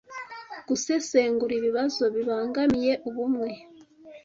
[0.67, 3.49] Gusesengura ibibazo bibangamiye ubumwe